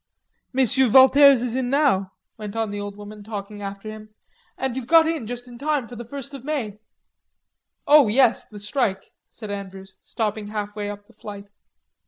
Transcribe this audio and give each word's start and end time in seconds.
"Monsieur 0.51 0.87
Valters 0.87 1.43
is 1.43 1.55
in 1.55 1.69
now," 1.69 2.13
went 2.35 2.55
on 2.55 2.71
the 2.71 2.79
old 2.81 2.95
woman, 2.97 3.23
talking 3.23 3.61
after 3.61 3.87
him. 3.87 4.15
"And 4.57 4.75
you've 4.75 4.87
got 4.87 5.05
in 5.05 5.27
just 5.27 5.47
in 5.47 5.59
time 5.59 5.87
for 5.87 5.95
the 5.95 6.03
first 6.03 6.33
of 6.33 6.43
May." 6.43 6.79
"Oh, 7.85 8.07
yes, 8.07 8.43
the 8.45 8.57
strike," 8.57 9.11
said 9.29 9.51
Andrews, 9.51 9.99
stopping 10.01 10.47
half 10.47 10.75
way 10.75 10.89
up 10.89 11.05
the 11.05 11.13
flight. 11.13 11.49